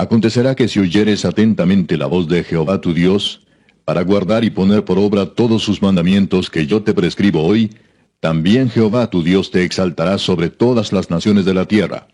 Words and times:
Acontecerá 0.00 0.54
que 0.54 0.66
si 0.66 0.80
oyeres 0.80 1.26
atentamente 1.26 1.98
la 1.98 2.06
voz 2.06 2.26
de 2.26 2.42
Jehová 2.42 2.80
tu 2.80 2.94
Dios, 2.94 3.42
para 3.84 4.00
guardar 4.00 4.44
y 4.44 4.50
poner 4.50 4.82
por 4.82 4.98
obra 4.98 5.26
todos 5.26 5.62
sus 5.62 5.82
mandamientos 5.82 6.48
que 6.48 6.66
yo 6.66 6.82
te 6.82 6.94
prescribo 6.94 7.42
hoy, 7.42 7.70
también 8.18 8.70
Jehová 8.70 9.10
tu 9.10 9.22
Dios 9.22 9.50
te 9.50 9.62
exaltará 9.62 10.16
sobre 10.16 10.48
todas 10.48 10.94
las 10.94 11.10
naciones 11.10 11.44
de 11.44 11.52
la 11.52 11.66
tierra. 11.66 12.08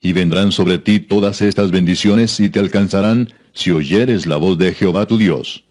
Y 0.00 0.12
vendrán 0.12 0.52
sobre 0.52 0.78
ti 0.78 1.00
todas 1.00 1.42
estas 1.42 1.72
bendiciones 1.72 2.38
y 2.38 2.50
te 2.50 2.60
alcanzarán 2.60 3.30
si 3.52 3.72
oyeres 3.72 4.26
la 4.26 4.36
voz 4.36 4.56
de 4.56 4.72
Jehová 4.72 5.04
tu 5.06 5.18
Dios. 5.18 5.64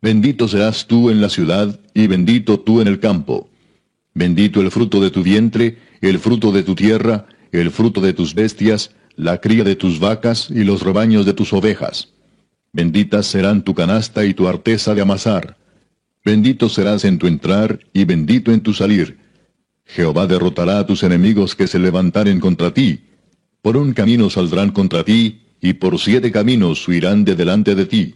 Bendito 0.00 0.46
serás 0.46 0.86
tú 0.86 1.10
en 1.10 1.20
la 1.20 1.28
ciudad 1.28 1.80
y 1.92 2.06
bendito 2.06 2.60
tú 2.60 2.80
en 2.80 2.86
el 2.86 3.00
campo. 3.00 3.50
Bendito 4.14 4.60
el 4.60 4.70
fruto 4.70 5.00
de 5.00 5.10
tu 5.10 5.24
vientre, 5.24 5.78
el 6.00 6.20
fruto 6.20 6.52
de 6.52 6.62
tu 6.62 6.76
tierra, 6.76 7.26
el 7.50 7.72
fruto 7.72 8.00
de 8.00 8.12
tus 8.12 8.32
bestias, 8.32 8.92
la 9.16 9.40
cría 9.40 9.64
de 9.64 9.76
tus 9.76 9.98
vacas 9.98 10.48
y 10.50 10.64
los 10.64 10.82
rebaños 10.82 11.26
de 11.26 11.32
tus 11.32 11.52
ovejas. 11.52 12.12
Benditas 12.72 13.26
serán 13.26 13.62
tu 13.62 13.74
canasta 13.74 14.24
y 14.24 14.34
tu 14.34 14.48
arteza 14.48 14.94
de 14.94 15.02
amasar. 15.02 15.56
Bendito 16.24 16.68
serás 16.68 17.04
en 17.04 17.18
tu 17.18 17.26
entrar 17.26 17.80
y 17.92 18.04
bendito 18.04 18.52
en 18.52 18.60
tu 18.60 18.72
salir. 18.72 19.18
Jehová 19.84 20.26
derrotará 20.26 20.78
a 20.78 20.86
tus 20.86 21.02
enemigos 21.02 21.54
que 21.54 21.66
se 21.66 21.78
levantaren 21.78 22.40
contra 22.40 22.72
ti. 22.72 23.00
Por 23.60 23.76
un 23.76 23.92
camino 23.92 24.30
saldrán 24.30 24.70
contra 24.70 25.04
ti, 25.04 25.42
y 25.60 25.74
por 25.74 25.98
siete 25.98 26.32
caminos 26.32 26.86
huirán 26.88 27.24
de 27.24 27.36
delante 27.36 27.74
de 27.74 27.86
ti. 27.86 28.14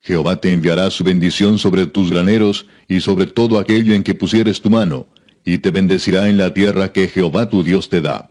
Jehová 0.00 0.40
te 0.40 0.52
enviará 0.52 0.90
su 0.90 1.04
bendición 1.04 1.58
sobre 1.58 1.86
tus 1.86 2.10
graneros 2.10 2.66
y 2.86 3.00
sobre 3.00 3.26
todo 3.26 3.58
aquello 3.58 3.94
en 3.94 4.02
que 4.02 4.14
pusieres 4.14 4.60
tu 4.60 4.70
mano, 4.70 5.06
y 5.44 5.58
te 5.58 5.70
bendecirá 5.70 6.28
en 6.28 6.36
la 6.36 6.52
tierra 6.52 6.92
que 6.92 7.08
Jehová 7.08 7.48
tu 7.48 7.62
Dios 7.62 7.88
te 7.88 8.00
da. 8.00 8.30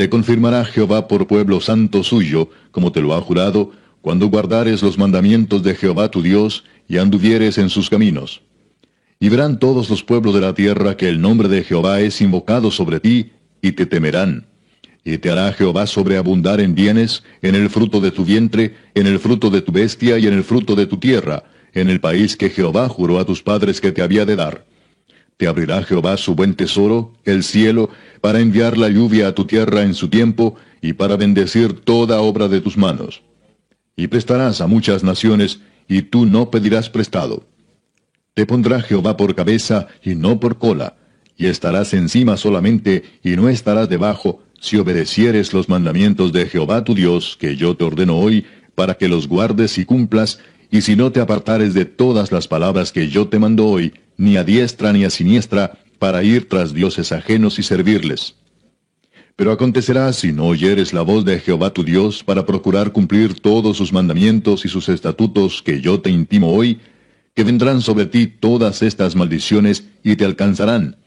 Te 0.00 0.08
confirmará 0.08 0.64
Jehová 0.64 1.08
por 1.08 1.26
pueblo 1.26 1.60
santo 1.60 2.02
suyo, 2.02 2.48
como 2.70 2.90
te 2.90 3.02
lo 3.02 3.12
ha 3.12 3.20
jurado, 3.20 3.72
cuando 4.00 4.28
guardares 4.28 4.80
los 4.80 4.96
mandamientos 4.96 5.62
de 5.62 5.74
Jehová 5.74 6.10
tu 6.10 6.22
Dios 6.22 6.64
y 6.88 6.96
anduvieres 6.96 7.58
en 7.58 7.68
sus 7.68 7.90
caminos. 7.90 8.40
Y 9.18 9.28
verán 9.28 9.58
todos 9.58 9.90
los 9.90 10.02
pueblos 10.02 10.32
de 10.32 10.40
la 10.40 10.54
tierra 10.54 10.96
que 10.96 11.10
el 11.10 11.20
nombre 11.20 11.50
de 11.50 11.64
Jehová 11.64 12.00
es 12.00 12.22
invocado 12.22 12.70
sobre 12.70 12.98
ti, 12.98 13.32
y 13.60 13.72
te 13.72 13.84
temerán. 13.84 14.46
Y 15.04 15.18
te 15.18 15.30
hará 15.30 15.52
Jehová 15.52 15.86
sobreabundar 15.86 16.62
en 16.62 16.74
bienes, 16.74 17.22
en 17.42 17.54
el 17.54 17.68
fruto 17.68 18.00
de 18.00 18.10
tu 18.10 18.24
vientre, 18.24 18.76
en 18.94 19.06
el 19.06 19.18
fruto 19.18 19.50
de 19.50 19.60
tu 19.60 19.70
bestia 19.70 20.18
y 20.18 20.26
en 20.26 20.32
el 20.32 20.44
fruto 20.44 20.76
de 20.76 20.86
tu 20.86 20.96
tierra, 20.96 21.44
en 21.74 21.90
el 21.90 22.00
país 22.00 22.38
que 22.38 22.48
Jehová 22.48 22.88
juró 22.88 23.18
a 23.18 23.26
tus 23.26 23.42
padres 23.42 23.82
que 23.82 23.92
te 23.92 24.00
había 24.00 24.24
de 24.24 24.36
dar. 24.36 24.64
Te 25.40 25.48
abrirá 25.48 25.82
Jehová 25.82 26.18
su 26.18 26.34
buen 26.34 26.54
tesoro, 26.54 27.14
el 27.24 27.44
cielo, 27.44 27.88
para 28.20 28.40
enviar 28.40 28.76
la 28.76 28.90
lluvia 28.90 29.28
a 29.28 29.34
tu 29.34 29.46
tierra 29.46 29.84
en 29.84 29.94
su 29.94 30.08
tiempo, 30.08 30.56
y 30.82 30.92
para 30.92 31.16
bendecir 31.16 31.80
toda 31.80 32.20
obra 32.20 32.46
de 32.46 32.60
tus 32.60 32.76
manos. 32.76 33.22
Y 33.96 34.08
prestarás 34.08 34.60
a 34.60 34.66
muchas 34.66 35.02
naciones, 35.02 35.60
y 35.88 36.02
tú 36.02 36.26
no 36.26 36.50
pedirás 36.50 36.90
prestado. 36.90 37.44
Te 38.34 38.44
pondrá 38.44 38.82
Jehová 38.82 39.16
por 39.16 39.34
cabeza 39.34 39.88
y 40.02 40.14
no 40.14 40.38
por 40.38 40.58
cola, 40.58 40.96
y 41.38 41.46
estarás 41.46 41.94
encima 41.94 42.36
solamente, 42.36 43.04
y 43.24 43.30
no 43.30 43.48
estarás 43.48 43.88
debajo, 43.88 44.42
si 44.60 44.76
obedecieres 44.76 45.54
los 45.54 45.70
mandamientos 45.70 46.34
de 46.34 46.50
Jehová 46.50 46.84
tu 46.84 46.94
Dios, 46.94 47.38
que 47.40 47.56
yo 47.56 47.74
te 47.78 47.84
ordeno 47.84 48.18
hoy, 48.18 48.44
para 48.74 48.98
que 48.98 49.08
los 49.08 49.26
guardes 49.26 49.78
y 49.78 49.86
cumplas, 49.86 50.38
y 50.70 50.82
si 50.82 50.96
no 50.96 51.10
te 51.12 51.20
apartares 51.20 51.72
de 51.72 51.86
todas 51.86 52.30
las 52.30 52.46
palabras 52.46 52.92
que 52.92 53.08
yo 53.08 53.28
te 53.28 53.38
mando 53.38 53.66
hoy, 53.66 53.94
ni 54.20 54.36
a 54.36 54.44
diestra 54.44 54.92
ni 54.92 55.04
a 55.04 55.10
siniestra, 55.10 55.78
para 55.98 56.22
ir 56.22 56.46
tras 56.46 56.74
dioses 56.74 57.10
ajenos 57.10 57.58
y 57.58 57.62
servirles. 57.62 58.34
Pero 59.34 59.50
acontecerá 59.50 60.12
si 60.12 60.30
no 60.32 60.44
oyeres 60.44 60.92
la 60.92 61.00
voz 61.00 61.24
de 61.24 61.40
Jehová 61.40 61.72
tu 61.72 61.84
Dios 61.84 62.22
para 62.22 62.44
procurar 62.44 62.92
cumplir 62.92 63.40
todos 63.40 63.78
sus 63.78 63.94
mandamientos 63.94 64.66
y 64.66 64.68
sus 64.68 64.90
estatutos 64.90 65.62
que 65.62 65.80
yo 65.80 66.00
te 66.02 66.10
intimo 66.10 66.52
hoy, 66.52 66.80
que 67.34 67.44
vendrán 67.44 67.80
sobre 67.80 68.04
ti 68.04 68.26
todas 68.26 68.82
estas 68.82 69.16
maldiciones 69.16 69.84
y 70.04 70.16
te 70.16 70.26
alcanzarán. 70.26 70.98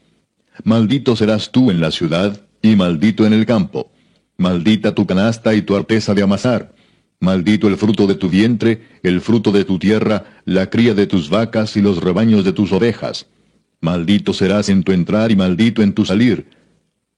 Maldito 0.64 1.14
serás 1.14 1.52
tú 1.52 1.70
en 1.70 1.80
la 1.80 1.92
ciudad, 1.92 2.40
y 2.62 2.74
maldito 2.74 3.26
en 3.26 3.32
el 3.32 3.46
campo. 3.46 3.92
Maldita 4.38 4.92
tu 4.92 5.06
canasta 5.06 5.54
y 5.54 5.62
tu 5.62 5.76
arteza 5.76 6.14
de 6.14 6.22
amasar. 6.22 6.73
Maldito 7.24 7.68
el 7.68 7.78
fruto 7.78 8.06
de 8.06 8.16
tu 8.16 8.28
vientre, 8.28 8.82
el 9.02 9.22
fruto 9.22 9.50
de 9.50 9.64
tu 9.64 9.78
tierra, 9.78 10.26
la 10.44 10.68
cría 10.68 10.92
de 10.92 11.06
tus 11.06 11.30
vacas 11.30 11.74
y 11.74 11.80
los 11.80 12.02
rebaños 12.02 12.44
de 12.44 12.52
tus 12.52 12.70
ovejas. 12.70 13.26
Maldito 13.80 14.34
serás 14.34 14.68
en 14.68 14.82
tu 14.82 14.92
entrar 14.92 15.32
y 15.32 15.36
maldito 15.36 15.80
en 15.82 15.94
tu 15.94 16.04
salir. 16.04 16.44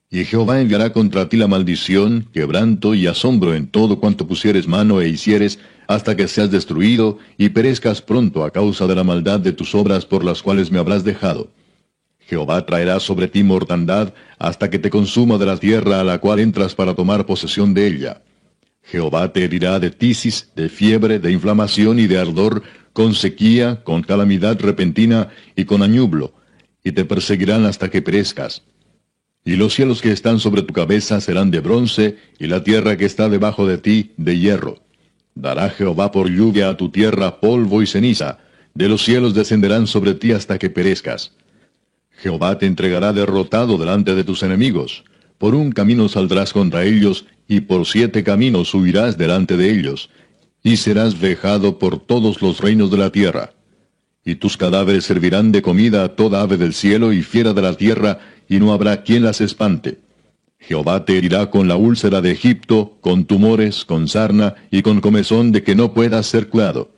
Y 0.09 0.25
Jehová 0.25 0.61
enviará 0.61 0.93
contra 0.93 1.29
ti 1.29 1.37
la 1.37 1.49
maldición, 1.49 2.29
quebranto 2.33 2.95
y 2.95 3.09
asombro 3.09 3.53
en 3.53 3.67
todo 3.67 3.99
cuanto 3.99 4.29
pusieres 4.29 4.69
mano 4.69 5.01
e 5.01 5.09
hicieres, 5.09 5.59
hasta 5.89 6.17
que 6.17 6.29
seas 6.29 6.53
destruido 6.53 7.19
y 7.37 7.49
perezcas 7.49 8.01
pronto 8.01 8.45
a 8.45 8.53
causa 8.53 8.87
de 8.87 8.95
la 8.95 9.03
maldad 9.03 9.41
de 9.41 9.51
tus 9.51 9.75
obras 9.75 10.07
por 10.07 10.23
las 10.25 10.41
cuales 10.41 10.71
me 10.71 10.79
habrás 10.79 11.03
dejado. 11.03 11.51
Jehová 12.21 12.65
traerá 12.65 13.01
sobre 13.01 13.27
ti 13.27 13.43
mortandad 13.43 14.15
hasta 14.39 14.71
que 14.71 14.79
te 14.79 14.89
consuma 14.89 15.37
de 15.37 15.47
la 15.47 15.57
tierra 15.57 16.01
a 16.01 16.05
la 16.05 16.19
cual 16.19 16.39
entras 16.39 16.77
para 16.77 16.95
tomar 16.95 17.27
posesión 17.27 17.75
de 17.75 17.89
ella. 17.89 18.23
Jehová 18.87 19.33
te 19.33 19.45
herirá 19.45 19.81
de 19.81 19.91
tisis, 19.91 20.51
de 20.55 20.69
fiebre, 20.69 21.19
de 21.19 21.33
inflamación 21.33 21.99
y 21.99 22.07
de 22.07 22.19
ardor, 22.19 22.63
con 22.93 23.15
sequía, 23.15 23.83
con 23.83 24.03
calamidad 24.03 24.59
repentina 24.61 25.29
y 25.57 25.65
con 25.65 25.83
añublo, 25.83 26.35
y 26.85 26.93
te 26.93 27.05
perseguirán 27.05 27.67
hasta 27.67 27.91
que 27.91 28.01
perezcas. 28.01 28.63
Y 29.45 29.57
los 29.57 29.75
cielos 29.75 30.01
que 30.01 30.13
están 30.13 30.39
sobre 30.39 30.63
tu 30.63 30.73
cabeza 30.73 31.21
serán 31.21 31.51
de 31.51 31.61
bronce, 31.61 32.17
y 32.39 32.47
la 32.47 32.63
tierra 32.63 32.97
que 32.97 33.05
está 33.05 33.29
debajo 33.29 33.67
de 33.67 33.79
ti 33.79 34.13
de 34.17 34.39
hierro. 34.39 34.79
Dará 35.35 35.69
Jehová 35.69 36.13
por 36.13 36.31
lluvia 36.31 36.69
a 36.69 36.77
tu 36.77 36.89
tierra 36.91 37.41
polvo 37.41 37.83
y 37.83 37.87
ceniza, 37.87 38.39
de 38.75 38.89
los 38.89 39.05
cielos 39.05 39.35
descenderán 39.35 39.87
sobre 39.87 40.15
ti 40.15 40.33
hasta 40.33 40.59
que 40.59 40.71
perezcas. 40.71 41.33
Jehová 42.11 42.59
te 42.59 42.67
entregará 42.67 43.13
derrotado 43.13 43.79
delante 43.79 44.15
de 44.15 44.25
tus 44.25 44.43
enemigos. 44.43 45.05
Por 45.39 45.55
un 45.55 45.73
camino 45.73 46.09
saldrás 46.09 46.53
contra 46.53 46.85
ellos, 46.85 47.27
y 47.49 47.61
por 47.61 47.87
siete 47.87 48.25
caminos 48.25 48.75
huirás 48.75 49.17
delante 49.17 49.57
de 49.57 49.71
ellos, 49.71 50.11
y 50.63 50.77
serás 50.77 51.21
vejado 51.21 51.79
por 51.79 52.01
todos 52.01 52.43
los 52.43 52.61
reinos 52.61 52.91
de 52.91 52.99
la 52.99 53.11
tierra. 53.11 53.53
Y 54.25 54.37
tus 54.37 54.57
cadáveres 54.57 55.05
servirán 55.05 55.53
de 55.53 55.63
comida 55.63 56.05
a 56.05 56.09
toda 56.17 56.43
ave 56.43 56.57
del 56.57 56.75
cielo 56.75 57.13
y 57.13 57.23
fiera 57.23 57.53
de 57.53 57.63
la 57.63 57.75
tierra, 57.75 58.19
y 58.49 58.59
no 58.59 58.73
habrá 58.73 59.03
quien 59.03 59.23
las 59.23 59.41
espante. 59.41 59.99
Jehová 60.59 61.05
te 61.05 61.17
herirá 61.17 61.51
con 61.51 61.69
la 61.69 61.77
úlcera 61.77 62.21
de 62.21 62.33
Egipto, 62.33 62.97
con 63.01 63.25
tumores, 63.25 63.85
con 63.85 64.09
sarna 64.09 64.55
y 64.71 64.83
con 64.83 65.01
comezón 65.01 65.53
de 65.53 65.63
que 65.63 65.77
no 65.77 65.95
puedas 65.95 66.27
ser 66.27 66.49
curado. 66.49 66.91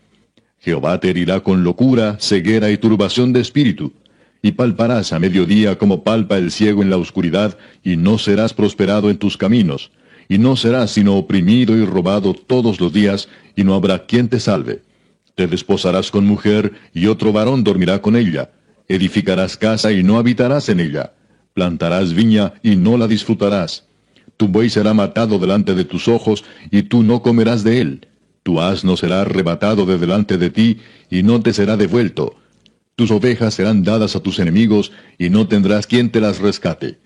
Jehová 0.60 0.98
te 1.00 1.10
herirá 1.10 1.40
con 1.40 1.64
locura, 1.64 2.16
ceguera 2.20 2.70
y 2.70 2.78
turbación 2.78 3.32
de 3.32 3.40
espíritu 3.40 3.92
y 4.42 4.52
palparás 4.52 5.12
a 5.12 5.18
mediodía 5.18 5.78
como 5.78 6.04
palpa 6.04 6.38
el 6.38 6.50
ciego 6.50 6.82
en 6.82 6.90
la 6.90 6.96
oscuridad, 6.96 7.58
y 7.82 7.96
no 7.96 8.18
serás 8.18 8.54
prosperado 8.54 9.10
en 9.10 9.18
tus 9.18 9.36
caminos, 9.36 9.90
y 10.28 10.38
no 10.38 10.56
serás 10.56 10.90
sino 10.90 11.16
oprimido 11.16 11.76
y 11.76 11.84
robado 11.84 12.34
todos 12.34 12.80
los 12.80 12.92
días, 12.92 13.28
y 13.56 13.64
no 13.64 13.74
habrá 13.74 14.06
quien 14.06 14.28
te 14.28 14.40
salve. 14.40 14.82
Te 15.34 15.46
desposarás 15.46 16.10
con 16.10 16.26
mujer, 16.26 16.72
y 16.92 17.06
otro 17.06 17.32
varón 17.32 17.64
dormirá 17.64 18.02
con 18.02 18.16
ella. 18.16 18.50
Edificarás 18.88 19.56
casa 19.56 19.92
y 19.92 20.02
no 20.02 20.18
habitarás 20.18 20.68
en 20.68 20.80
ella. 20.80 21.12
Plantarás 21.54 22.12
viña 22.12 22.54
y 22.62 22.76
no 22.76 22.96
la 22.96 23.06
disfrutarás. 23.06 23.86
Tu 24.36 24.48
buey 24.48 24.70
será 24.70 24.94
matado 24.94 25.38
delante 25.38 25.74
de 25.74 25.84
tus 25.84 26.08
ojos, 26.08 26.44
y 26.70 26.82
tú 26.82 27.02
no 27.02 27.22
comerás 27.22 27.64
de 27.64 27.80
él. 27.80 28.08
Tu 28.42 28.60
asno 28.60 28.96
será 28.96 29.22
arrebatado 29.22 29.84
de 29.86 29.98
delante 29.98 30.38
de 30.38 30.50
ti, 30.50 30.78
y 31.10 31.22
no 31.22 31.40
te 31.40 31.52
será 31.52 31.76
devuelto. 31.76 32.36
Tus 32.96 33.10
ovejas 33.10 33.54
serán 33.54 33.82
dadas 33.82 34.16
a 34.16 34.20
tus 34.20 34.38
enemigos, 34.38 34.92
y 35.18 35.30
no 35.30 35.48
tendrás 35.48 35.86
quien 35.86 36.10
te 36.10 36.20
las 36.20 36.38
rescate. 36.38 36.98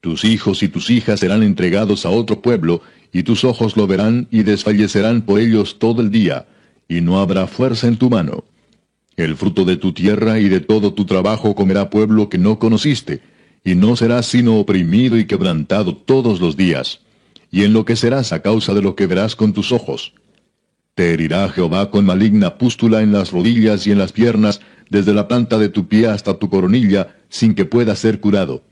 Tus 0.00 0.24
hijos 0.24 0.62
y 0.62 0.68
tus 0.68 0.90
hijas 0.90 1.20
serán 1.20 1.42
entregados 1.42 2.06
a 2.06 2.10
otro 2.10 2.40
pueblo, 2.40 2.82
y 3.12 3.24
tus 3.24 3.44
ojos 3.44 3.76
lo 3.76 3.86
verán 3.86 4.28
y 4.30 4.42
desfallecerán 4.42 5.22
por 5.22 5.40
ellos 5.40 5.78
todo 5.78 6.02
el 6.02 6.10
día, 6.10 6.46
y 6.88 7.00
no 7.00 7.18
habrá 7.18 7.46
fuerza 7.46 7.88
en 7.88 7.96
tu 7.96 8.08
mano. 8.08 8.44
El 9.16 9.36
fruto 9.36 9.64
de 9.64 9.76
tu 9.76 9.92
tierra 9.92 10.38
y 10.38 10.48
de 10.48 10.60
todo 10.60 10.94
tu 10.94 11.04
trabajo 11.04 11.56
comerá 11.56 11.90
pueblo 11.90 12.28
que 12.28 12.38
no 12.38 12.60
conociste, 12.60 13.20
y 13.64 13.74
no 13.74 13.96
serás 13.96 14.26
sino 14.26 14.58
oprimido 14.58 15.18
y 15.18 15.26
quebrantado 15.26 15.96
todos 15.96 16.40
los 16.40 16.56
días, 16.56 17.00
y 17.50 17.64
enloquecerás 17.64 18.32
a 18.32 18.40
causa 18.40 18.74
de 18.74 18.82
lo 18.82 18.94
que 18.94 19.06
verás 19.08 19.34
con 19.34 19.52
tus 19.52 19.72
ojos. 19.72 20.12
Te 20.94 21.12
herirá 21.12 21.48
Jehová 21.48 21.90
con 21.90 22.04
maligna 22.04 22.56
pústula 22.58 23.02
en 23.02 23.12
las 23.12 23.32
rodillas 23.32 23.86
y 23.86 23.90
en 23.90 23.98
las 23.98 24.12
piernas, 24.12 24.60
desde 24.90 25.12
la 25.12 25.26
planta 25.26 25.58
de 25.58 25.68
tu 25.68 25.88
pie 25.88 26.06
hasta 26.06 26.38
tu 26.38 26.48
coronilla, 26.48 27.16
sin 27.28 27.54
que 27.54 27.64
pueda 27.64 27.96
ser 27.96 28.20
curado. 28.20 28.62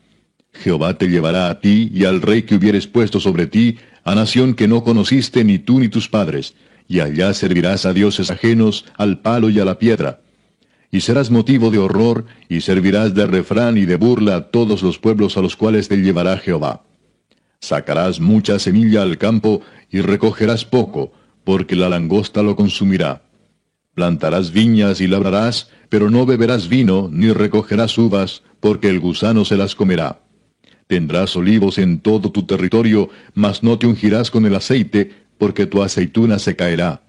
Jehová 0.63 0.99
te 0.99 1.09
llevará 1.09 1.49
a 1.49 1.61
ti 1.61 1.91
y 1.93 2.05
al 2.05 2.23
rey 2.23 2.43
que 2.43 2.57
hubieres 2.57 2.87
puesto 2.87 3.21
sobre 3.21 3.47
ti, 3.47 3.79
a 4.05 4.15
nación 4.15 4.55
que 4.55 4.69
no 4.69 4.85
conociste 4.85 5.45
ni 5.45 5.59
tú 5.59 5.81
ni 5.81 5.89
tus 5.89 6.09
padres, 6.09 6.55
y 6.89 7.01
allá 7.01 7.35
servirás 7.35 7.87
a 7.87 7.93
dioses 7.93 8.31
ajenos, 8.31 8.85
al 8.97 9.21
palo 9.21 9.51
y 9.51 9.59
a 9.59 9.65
la 9.65 9.79
piedra. 9.79 10.21
Y 10.91 11.01
serás 11.01 11.31
motivo 11.31 11.71
de 11.71 11.79
horror, 11.79 12.27
y 12.49 12.61
servirás 12.61 13.15
de 13.15 13.27
refrán 13.27 13.77
y 13.77 13.85
de 13.87 13.97
burla 13.97 14.37
a 14.37 14.51
todos 14.51 14.83
los 14.83 14.99
pueblos 14.99 15.37
a 15.37 15.43
los 15.43 15.57
cuales 15.57 15.89
te 15.89 15.97
llevará 15.97 16.39
Jehová. 16.39 16.85
Sacarás 17.61 18.21
mucha 18.21 18.59
semilla 18.59 19.03
al 19.03 19.19
campo, 19.19 19.63
y 19.91 20.01
recogerás 20.01 20.65
poco, 20.65 21.13
porque 21.45 21.75
la 21.77 21.89
langosta 21.89 22.43
lo 22.43 22.55
consumirá. 22.55 23.23
Plantarás 23.95 24.53
viñas 24.53 25.01
y 25.01 25.09
labrarás, 25.09 25.71
pero 25.89 26.11
no 26.11 26.27
beberás 26.27 26.69
vino, 26.69 27.09
ni 27.11 27.33
recogerás 27.33 27.97
uvas, 27.99 28.43
porque 28.61 28.89
el 28.89 29.01
gusano 29.01 29.45
se 29.45 29.57
las 29.57 29.75
comerá. 29.75 30.21
Tendrás 30.87 31.35
olivos 31.37 31.79
en 31.79 32.01
todo 32.01 32.31
tu 32.31 32.45
territorio, 32.45 33.11
mas 33.35 33.63
no 33.63 33.79
te 33.79 33.87
ungirás 33.87 34.31
con 34.31 34.47
el 34.47 34.55
aceite, 34.55 35.13
porque 35.39 35.67
tu 35.67 35.83
aceituna 35.83 36.39
se 36.39 36.55
caerá. 36.55 37.03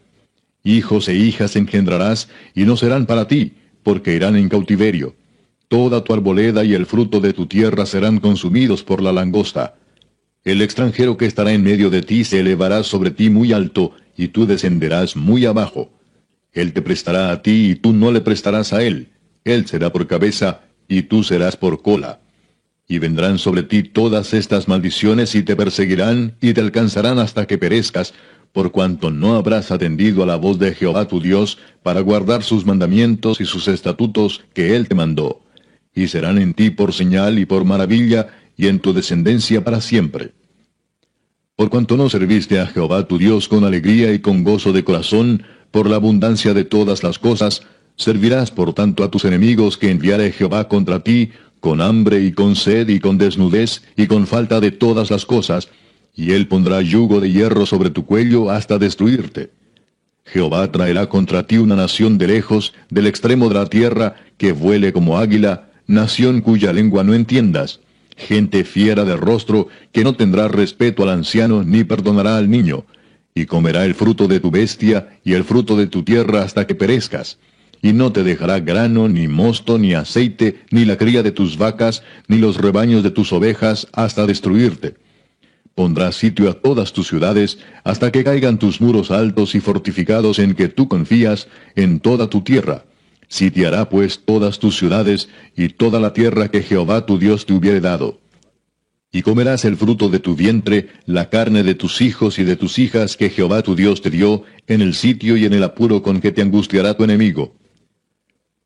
Hijos 0.63 1.07
e 1.07 1.15
hijas 1.15 1.55
engendrarás, 1.55 2.29
y 2.55 2.63
no 2.65 2.75
serán 2.75 3.05
para 3.05 3.27
ti, 3.27 3.53
porque 3.83 4.15
irán 4.15 4.35
en 4.35 4.49
cautiverio. 4.49 5.15
Toda 5.67 6.03
tu 6.03 6.13
arboleda 6.13 6.63
y 6.63 6.73
el 6.73 6.85
fruto 6.85 7.19
de 7.19 7.33
tu 7.33 7.45
tierra 7.45 7.85
serán 7.85 8.19
consumidos 8.19 8.83
por 8.83 9.01
la 9.01 9.11
langosta. 9.11 9.75
El 10.43 10.61
extranjero 10.61 11.17
que 11.17 11.25
estará 11.25 11.51
en 11.53 11.63
medio 11.63 11.89
de 11.89 12.01
ti 12.01 12.23
se 12.23 12.39
elevará 12.39 12.83
sobre 12.83 13.11
ti 13.11 13.29
muy 13.29 13.53
alto, 13.53 13.91
y 14.17 14.29
tú 14.29 14.47
descenderás 14.47 15.15
muy 15.15 15.45
abajo. 15.45 15.91
Él 16.51 16.73
te 16.73 16.81
prestará 16.81 17.31
a 17.31 17.41
ti, 17.43 17.71
y 17.71 17.75
tú 17.75 17.93
no 17.93 18.11
le 18.11 18.21
prestarás 18.21 18.73
a 18.73 18.81
él. 18.81 19.09
Él 19.43 19.67
será 19.67 19.91
por 19.91 20.07
cabeza, 20.07 20.61
y 20.87 21.03
tú 21.03 21.23
serás 21.23 21.55
por 21.55 21.81
cola. 21.81 22.21
Y 22.87 22.99
vendrán 22.99 23.37
sobre 23.37 23.63
ti 23.63 23.83
todas 23.83 24.33
estas 24.33 24.67
maldiciones 24.67 25.35
y 25.35 25.43
te 25.43 25.55
perseguirán 25.55 26.35
y 26.41 26.53
te 26.53 26.61
alcanzarán 26.61 27.19
hasta 27.19 27.45
que 27.45 27.57
perezcas, 27.57 28.13
por 28.53 28.71
cuanto 28.71 29.11
no 29.11 29.35
habrás 29.35 29.71
atendido 29.71 30.23
a 30.23 30.25
la 30.25 30.37
voz 30.37 30.57
de 30.57 30.73
Jehová 30.73 31.07
tu 31.07 31.19
Dios 31.19 31.57
para 31.83 32.01
guardar 32.01 32.43
sus 32.43 32.65
mandamientos 32.65 33.41
y 33.41 33.45
sus 33.45 33.67
estatutos 33.67 34.43
que 34.53 34.75
él 34.75 34.87
te 34.87 34.95
mandó. 34.95 35.41
Y 35.93 36.07
serán 36.07 36.37
en 36.37 36.53
ti 36.53 36.69
por 36.69 36.93
señal 36.93 37.39
y 37.39 37.45
por 37.45 37.65
maravilla, 37.65 38.27
y 38.55 38.67
en 38.67 38.79
tu 38.79 38.93
descendencia 38.93 39.63
para 39.63 39.81
siempre. 39.81 40.31
Por 41.55 41.69
cuanto 41.69 41.97
no 41.97 42.09
serviste 42.09 42.59
a 42.59 42.67
Jehová 42.67 43.07
tu 43.07 43.17
Dios 43.17 43.47
con 43.47 43.63
alegría 43.63 44.13
y 44.13 44.19
con 44.19 44.43
gozo 44.43 44.73
de 44.73 44.83
corazón, 44.83 45.43
por 45.71 45.89
la 45.89 45.97
abundancia 45.97 46.53
de 46.53 46.63
todas 46.63 47.03
las 47.03 47.19
cosas, 47.19 47.63
servirás 47.95 48.51
por 48.51 48.73
tanto 48.73 49.03
a 49.03 49.11
tus 49.11 49.25
enemigos 49.25 49.77
que 49.77 49.89
enviare 49.89 50.31
Jehová 50.31 50.67
contra 50.67 51.03
ti, 51.03 51.31
con 51.59 51.81
hambre 51.81 52.23
y 52.23 52.31
con 52.31 52.55
sed 52.55 52.89
y 52.89 52.99
con 52.99 53.17
desnudez 53.17 53.83
y 53.95 54.07
con 54.07 54.27
falta 54.27 54.59
de 54.59 54.71
todas 54.71 55.11
las 55.11 55.25
cosas, 55.25 55.69
y 56.15 56.31
él 56.31 56.47
pondrá 56.47 56.81
yugo 56.81 57.19
de 57.19 57.31
hierro 57.31 57.65
sobre 57.65 57.89
tu 57.89 58.05
cuello 58.05 58.49
hasta 58.49 58.77
destruirte. 58.77 59.51
Jehová 60.25 60.71
traerá 60.71 61.07
contra 61.07 61.43
ti 61.43 61.57
una 61.57 61.75
nación 61.75 62.17
de 62.17 62.27
lejos, 62.27 62.73
del 62.89 63.07
extremo 63.07 63.47
de 63.49 63.55
la 63.55 63.65
tierra, 63.67 64.15
que 64.37 64.51
vuele 64.51 64.91
como 64.91 65.17
águila, 65.17 65.69
nación 65.85 66.41
cuya 66.41 66.73
lengua 66.73 67.03
no 67.03 67.13
entiendas, 67.13 67.79
gente 68.17 68.63
fiera 68.63 69.05
de 69.05 69.15
rostro, 69.15 69.69
que 69.91 70.03
no 70.03 70.15
tendrá 70.15 70.47
respeto 70.47 71.03
al 71.03 71.09
anciano 71.09 71.63
ni 71.63 71.83
perdonará 71.83 72.37
al 72.37 72.49
niño, 72.49 72.85
y 73.33 73.45
comerá 73.45 73.85
el 73.85 73.95
fruto 73.95 74.27
de 74.27 74.39
tu 74.39 74.51
bestia 74.51 75.19
y 75.23 75.33
el 75.33 75.43
fruto 75.43 75.77
de 75.77 75.87
tu 75.87 76.03
tierra 76.03 76.41
hasta 76.41 76.67
que 76.67 76.75
perezcas 76.75 77.37
y 77.81 77.93
no 77.93 78.11
te 78.11 78.23
dejará 78.23 78.59
grano, 78.59 79.07
ni 79.07 79.27
mosto, 79.27 79.77
ni 79.77 79.93
aceite, 79.93 80.61
ni 80.71 80.85
la 80.85 80.97
cría 80.97 81.23
de 81.23 81.31
tus 81.31 81.57
vacas, 81.57 82.03
ni 82.27 82.37
los 82.37 82.57
rebaños 82.57 83.03
de 83.03 83.11
tus 83.11 83.31
ovejas, 83.33 83.87
hasta 83.93 84.25
destruirte. 84.25 84.95
Pondrás 85.75 86.15
sitio 86.15 86.49
a 86.49 86.53
todas 86.55 86.91
tus 86.91 87.07
ciudades, 87.07 87.59
hasta 87.83 88.11
que 88.11 88.23
caigan 88.23 88.57
tus 88.57 88.81
muros 88.81 89.11
altos 89.11 89.53
y 89.53 89.59
fortificados 89.59 90.39
en 90.39 90.55
que 90.55 90.69
tú 90.69 90.87
confías, 90.87 91.47
en 91.75 91.99
toda 91.99 92.29
tu 92.29 92.41
tierra. 92.41 92.85
Sitiará 93.27 93.89
pues 93.89 94.23
todas 94.25 94.57
tus 94.57 94.77
ciudades, 94.77 95.29
y 95.55 95.69
toda 95.69 95.99
la 95.99 96.13
tierra 96.13 96.49
que 96.49 96.63
Jehová 96.63 97.05
tu 97.05 97.19
Dios 97.19 97.45
te 97.45 97.53
hubiere 97.53 97.79
dado. 97.79 98.19
Y 99.11 99.21
comerás 99.21 99.65
el 99.65 99.77
fruto 99.77 100.09
de 100.09 100.19
tu 100.19 100.35
vientre, 100.35 100.89
la 101.05 101.29
carne 101.29 101.63
de 101.63 101.75
tus 101.75 102.01
hijos 102.01 102.39
y 102.39 102.43
de 102.43 102.55
tus 102.55 102.79
hijas 102.79 103.15
que 103.15 103.29
Jehová 103.29 103.61
tu 103.61 103.75
Dios 103.75 104.01
te 104.01 104.09
dio, 104.09 104.43
en 104.65 104.81
el 104.81 104.95
sitio 104.95 105.37
y 105.37 105.45
en 105.45 105.53
el 105.53 105.63
apuro 105.63 106.01
con 106.01 106.21
que 106.21 106.31
te 106.31 106.41
angustiará 106.41 106.95
tu 106.95 107.03
enemigo 107.03 107.53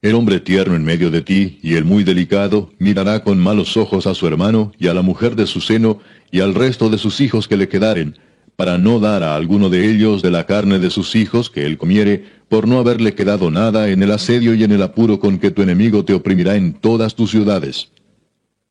el 0.02 0.16
hombre 0.16 0.40
tierno 0.40 0.76
en 0.76 0.84
medio 0.84 1.12
de 1.12 1.22
ti 1.22 1.60
y 1.62 1.76
el 1.76 1.86
muy 1.86 2.04
delicado 2.04 2.72
mirará 2.80 3.24
con 3.24 3.38
malos 3.38 3.78
ojos 3.78 4.08
a 4.08 4.16
su 4.16 4.26
hermano 4.26 4.72
y 4.80 4.88
a 4.88 4.96
la 4.96 5.04
mujer 5.04 5.36
de 5.36 5.46
su 5.46 5.62
seno 5.62 6.00
y 6.32 6.40
al 6.40 6.56
resto 6.56 6.90
de 6.90 6.98
sus 6.98 7.22
hijos 7.22 7.48
que 7.48 7.56
le 7.56 7.70
quedaren, 7.70 8.18
para 8.56 8.80
no 8.80 9.00
dar 9.00 9.22
a 9.22 9.36
alguno 9.36 9.70
de 9.70 9.92
ellos 9.92 10.24
de 10.24 10.32
la 10.32 10.48
carne 10.48 10.80
de 10.80 10.90
sus 10.90 11.16
hijos 11.16 11.52
que 11.52 11.68
él 11.68 11.78
comiere, 11.78 12.26
por 12.50 12.68
no 12.68 12.80
haberle 12.80 13.14
quedado 13.14 13.52
nada 13.52 13.90
en 13.90 14.02
el 14.02 14.12
asedio 14.12 14.56
y 14.56 14.64
en 14.64 14.72
el 14.72 14.82
apuro 14.82 15.20
con 15.20 15.38
que 15.38 15.52
tu 15.52 15.62
enemigo 15.62 16.04
te 16.04 16.14
oprimirá 16.14 16.56
en 16.56 16.74
todas 16.74 17.14
tus 17.14 17.30
ciudades. 17.30 17.92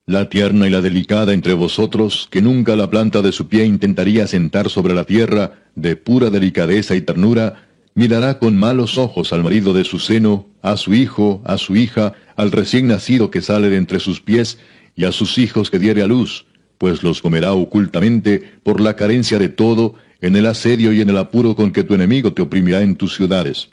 La 0.07 0.29
tierna 0.29 0.67
y 0.67 0.71
la 0.71 0.81
delicada 0.81 1.33
entre 1.33 1.55
vosotros, 1.55 2.27
que 2.29 2.43
nunca 2.43 2.75
la 2.75 2.91
planta 2.91 3.23
de 3.23 3.31
su 3.31 3.47
pie 3.47 3.65
intentaría 3.65 4.27
sentar 4.27 4.69
sobre 4.69 4.95
la 4.95 5.05
tierra, 5.05 5.53
de 5.77 5.95
pura 5.95 6.31
delicadeza 6.31 6.97
y 6.97 7.03
ternura, 7.03 7.70
mirará 8.01 8.39
con 8.39 8.57
malos 8.57 8.97
ojos 8.97 9.31
al 9.35 9.45
marido 9.45 9.75
de 9.75 9.85
su 9.85 9.99
seno, 9.99 10.47
a 10.63 10.79
su 10.79 10.95
hijo, 10.95 11.43
a 11.45 11.59
su 11.59 11.77
hija, 11.77 12.15
al 12.35 12.51
recién 12.51 12.87
nacido 12.87 13.31
que 13.31 13.43
sale 13.43 13.69
de 13.69 13.77
entre 13.77 14.01
sus 14.01 14.23
pies, 14.23 14.59
y 14.97 15.05
a 15.05 15.13
sus 15.13 15.37
hijos 15.37 15.71
que 15.71 15.79
diere 15.79 16.01
a 16.01 16.07
luz, 16.07 16.47
pues 16.79 17.03
los 17.03 17.21
comerá 17.21 17.53
ocultamente 17.53 18.55
por 18.63 18.81
la 18.81 18.97
carencia 18.97 19.39
de 19.39 19.51
todo, 19.51 19.97
en 20.23 20.35
el 20.35 20.47
asedio 20.47 20.95
y 20.95 21.03
en 21.03 21.11
el 21.11 21.19
apuro 21.19 21.55
con 21.55 21.73
que 21.73 21.85
tu 21.85 21.93
enemigo 21.93 22.33
te 22.33 22.41
oprimirá 22.41 22.81
en 22.81 22.97
tus 22.97 23.17
ciudades. 23.17 23.69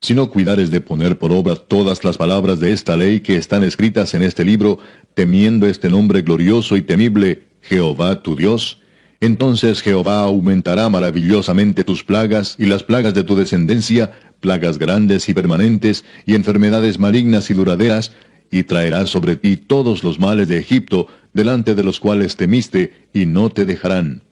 Si 0.00 0.14
no 0.14 0.30
cuidares 0.30 0.70
de 0.70 0.80
poner 0.80 1.18
por 1.18 1.32
obra 1.32 1.56
todas 1.56 2.04
las 2.04 2.16
palabras 2.16 2.60
de 2.60 2.72
esta 2.72 2.96
ley 2.96 3.18
que 3.18 3.34
están 3.34 3.64
escritas 3.64 4.14
en 4.14 4.22
este 4.22 4.44
libro, 4.44 4.78
temiendo 5.14 5.66
este 5.66 5.90
nombre 5.90 6.22
glorioso 6.22 6.76
y 6.76 6.82
temible, 6.82 7.42
Jehová 7.60 8.22
tu 8.22 8.36
Dios, 8.36 8.80
entonces 9.20 9.82
Jehová 9.82 10.20
aumentará 10.20 10.88
maravillosamente 10.88 11.84
tus 11.84 12.04
plagas 12.04 12.56
y 12.58 12.66
las 12.66 12.82
plagas 12.82 13.14
de 13.14 13.24
tu 13.24 13.34
descendencia, 13.36 14.12
plagas 14.40 14.78
grandes 14.78 15.28
y 15.28 15.34
permanentes, 15.34 16.04
y 16.26 16.34
enfermedades 16.34 16.98
malignas 16.98 17.50
y 17.50 17.54
duraderas, 17.54 18.12
y 18.50 18.62
traerá 18.64 19.06
sobre 19.06 19.36
ti 19.36 19.56
todos 19.56 20.04
los 20.04 20.18
males 20.18 20.48
de 20.48 20.58
Egipto, 20.58 21.08
delante 21.32 21.74
de 21.74 21.82
los 21.82 21.98
cuales 22.00 22.36
temiste, 22.36 23.08
y 23.12 23.26
no 23.26 23.50
te 23.50 23.64
dejarán. 23.64 24.22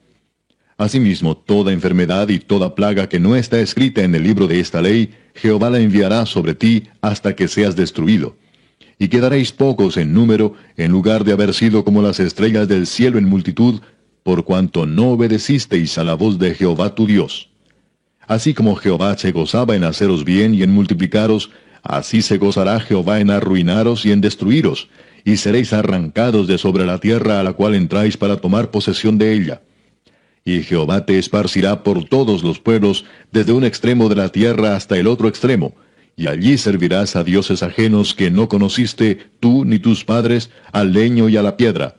Asimismo, 0.77 1.37
toda 1.37 1.71
enfermedad 1.71 2.27
y 2.29 2.39
toda 2.39 2.75
plaga 2.75 3.07
que 3.07 3.19
no 3.19 3.35
está 3.35 3.59
escrita 3.59 4.03
en 4.03 4.13
el 4.13 4.23
libro 4.23 4.45
de 4.47 4.59
esta 4.59 4.81
ley, 4.81 5.13
Jehová 5.33 5.69
la 5.69 5.79
enviará 5.79 6.25
sobre 6.25 6.53
ti 6.53 6.83
hasta 7.01 7.35
que 7.35 7.47
seas 7.47 7.75
destruido. 7.75 8.35
Y 8.99 9.07
quedaréis 9.07 9.51
pocos 9.51 9.97
en 9.97 10.13
número, 10.13 10.53
en 10.77 10.91
lugar 10.91 11.23
de 11.23 11.33
haber 11.33 11.53
sido 11.53 11.83
como 11.83 12.01
las 12.01 12.19
estrellas 12.19 12.67
del 12.67 12.87
cielo 12.87 13.17
en 13.17 13.25
multitud, 13.25 13.81
por 14.25 14.43
cuanto 14.43 14.87
no 14.87 15.11
obedecisteis 15.11 15.99
a 15.99 16.03
la 16.03 16.15
voz 16.15 16.39
de 16.39 16.55
Jehová 16.55 16.95
tu 16.95 17.05
Dios. 17.05 17.51
Así 18.25 18.55
como 18.55 18.75
Jehová 18.75 19.15
se 19.19 19.31
gozaba 19.31 19.75
en 19.75 19.83
haceros 19.83 20.25
bien 20.25 20.55
y 20.55 20.63
en 20.63 20.71
multiplicaros, 20.71 21.51
así 21.83 22.23
se 22.23 22.39
gozará 22.39 22.79
Jehová 22.79 23.19
en 23.19 23.29
arruinaros 23.29 24.03
y 24.03 24.11
en 24.11 24.21
destruiros, 24.21 24.89
y 25.23 25.37
seréis 25.37 25.73
arrancados 25.73 26.47
de 26.47 26.57
sobre 26.57 26.87
la 26.87 26.97
tierra 26.97 27.39
a 27.39 27.43
la 27.43 27.53
cual 27.53 27.75
entráis 27.75 28.17
para 28.17 28.37
tomar 28.37 28.71
posesión 28.71 29.19
de 29.19 29.31
ella. 29.31 29.61
Y 30.43 30.63
Jehová 30.63 31.05
te 31.05 31.19
esparcirá 31.19 31.83
por 31.83 32.05
todos 32.05 32.41
los 32.41 32.59
pueblos, 32.59 33.05
desde 33.31 33.51
un 33.51 33.63
extremo 33.63 34.09
de 34.09 34.15
la 34.15 34.29
tierra 34.29 34.75
hasta 34.75 34.97
el 34.97 35.05
otro 35.05 35.27
extremo, 35.27 35.75
y 36.15 36.25
allí 36.25 36.57
servirás 36.57 37.15
a 37.15 37.23
dioses 37.23 37.61
ajenos 37.61 38.15
que 38.15 38.31
no 38.31 38.49
conociste 38.49 39.19
tú 39.39 39.65
ni 39.65 39.77
tus 39.77 40.03
padres, 40.03 40.49
al 40.71 40.93
leño 40.93 41.29
y 41.29 41.37
a 41.37 41.43
la 41.43 41.57
piedra. 41.57 41.97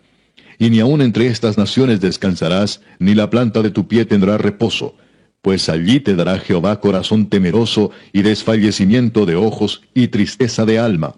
Y 0.59 0.71
ni 0.71 0.81
aun 0.81 1.03
entre 1.03 1.27
estas 1.27 1.59
naciones 1.59 2.01
descansarás, 2.01 2.81
ni 2.99 3.15
la 3.15 3.31
planta 3.31 3.63
de 3.63 3.71
tu 3.71 3.87
pie 3.87 4.05
tendrá 4.05 4.39
reposo, 4.39 4.97
pues 5.43 5.69
allí 5.69 6.01
te 6.01 6.17
dará 6.17 6.39
Jehová 6.39 6.81
corazón 6.81 7.29
temeroso 7.29 7.93
y 8.13 8.23
desfallecimiento 8.23 9.27
de 9.27 9.37
ojos 9.37 9.83
y 9.95 10.09
tristeza 10.09 10.65
de 10.65 10.79
alma. 10.79 11.15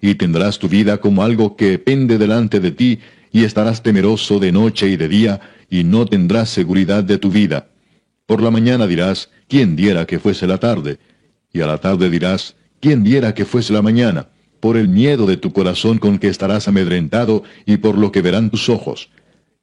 Y 0.00 0.14
tendrás 0.14 0.58
tu 0.58 0.68
vida 0.68 0.98
como 0.98 1.22
algo 1.22 1.56
que 1.56 1.78
pende 1.78 2.16
delante 2.16 2.60
de 2.60 2.70
ti, 2.70 3.00
y 3.32 3.44
estarás 3.44 3.82
temeroso 3.82 4.38
de 4.38 4.50
noche 4.50 4.88
y 4.88 4.96
de 4.96 5.08
día, 5.08 5.40
y 5.68 5.84
no 5.84 6.06
tendrás 6.06 6.48
seguridad 6.48 7.04
de 7.04 7.18
tu 7.18 7.30
vida. 7.30 7.68
Por 8.24 8.42
la 8.42 8.50
mañana 8.50 8.86
dirás, 8.86 9.30
¿quién 9.48 9.76
diera 9.76 10.06
que 10.06 10.18
fuese 10.18 10.46
la 10.46 10.58
tarde? 10.58 10.98
Y 11.52 11.60
a 11.60 11.66
la 11.66 11.78
tarde 11.78 12.08
dirás, 12.08 12.56
¿quién 12.80 13.04
diera 13.04 13.34
que 13.34 13.44
fuese 13.44 13.72
la 13.72 13.82
mañana? 13.82 14.28
Por 14.66 14.76
el 14.76 14.88
miedo 14.88 15.26
de 15.26 15.36
tu 15.36 15.52
corazón 15.52 15.98
con 15.98 16.18
que 16.18 16.26
estarás 16.26 16.66
amedrentado 16.66 17.44
y 17.66 17.76
por 17.76 17.96
lo 17.96 18.10
que 18.10 18.20
verán 18.20 18.50
tus 18.50 18.68
ojos. 18.68 19.10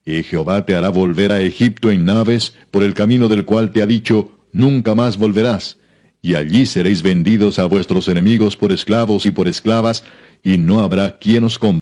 Y 0.05 0.23
Jehová 0.23 0.65
te 0.65 0.75
hará 0.75 0.87
volver 0.87 1.33
a 1.33 1.41
Egipto 1.41 1.91
en 1.91 2.05
naves, 2.05 2.55
por 2.71 2.83
el 2.83 2.93
camino 2.93 3.27
del 3.27 3.43
cual 3.43 3.73
te 3.73 3.81
ha 3.81 3.85
dicho, 3.85 4.31
nunca 4.53 4.95
más 4.95 5.17
volverás. 5.17 5.77
Y 6.21 6.35
allí 6.35 6.65
seréis 6.65 7.01
vendidos 7.01 7.59
a 7.59 7.65
vuestros 7.65 8.07
enemigos 8.07 8.55
por 8.55 8.71
esclavos 8.71 9.25
y 9.25 9.31
por 9.31 9.49
esclavas, 9.49 10.05
y 10.41 10.57
no 10.57 10.79
habrá 10.79 11.17
quien 11.17 11.43
os 11.43 11.59
compre. 11.59 11.81